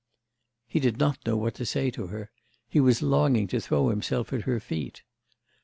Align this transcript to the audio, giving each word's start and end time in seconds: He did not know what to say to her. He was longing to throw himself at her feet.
He 0.65 0.79
did 0.79 0.97
not 0.97 1.23
know 1.27 1.37
what 1.37 1.53
to 1.53 1.63
say 1.63 1.91
to 1.91 2.07
her. 2.07 2.31
He 2.67 2.79
was 2.79 3.03
longing 3.03 3.45
to 3.49 3.59
throw 3.59 3.89
himself 3.89 4.33
at 4.33 4.45
her 4.49 4.59
feet. 4.59 5.03